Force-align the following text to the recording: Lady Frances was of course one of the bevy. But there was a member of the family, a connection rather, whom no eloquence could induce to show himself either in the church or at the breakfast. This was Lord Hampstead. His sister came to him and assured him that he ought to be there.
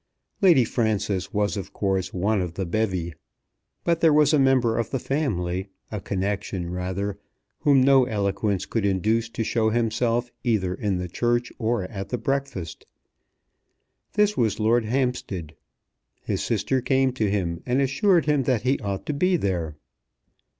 Lady 0.41 0.63
Frances 0.63 1.31
was 1.31 1.55
of 1.55 1.73
course 1.73 2.11
one 2.11 2.41
of 2.41 2.55
the 2.55 2.65
bevy. 2.65 3.13
But 3.83 3.99
there 4.01 4.11
was 4.11 4.33
a 4.33 4.39
member 4.39 4.79
of 4.79 4.89
the 4.89 4.97
family, 4.97 5.67
a 5.91 6.01
connection 6.01 6.71
rather, 6.71 7.19
whom 7.59 7.83
no 7.83 8.05
eloquence 8.05 8.65
could 8.65 8.83
induce 8.83 9.29
to 9.29 9.43
show 9.43 9.69
himself 9.69 10.31
either 10.43 10.73
in 10.73 10.97
the 10.97 11.07
church 11.07 11.51
or 11.59 11.83
at 11.83 12.09
the 12.09 12.17
breakfast. 12.17 12.87
This 14.13 14.35
was 14.35 14.59
Lord 14.59 14.85
Hampstead. 14.85 15.53
His 16.23 16.43
sister 16.43 16.81
came 16.81 17.13
to 17.13 17.29
him 17.29 17.61
and 17.67 17.79
assured 17.79 18.25
him 18.25 18.41
that 18.45 18.63
he 18.63 18.79
ought 18.79 19.05
to 19.05 19.13
be 19.13 19.37
there. 19.37 19.75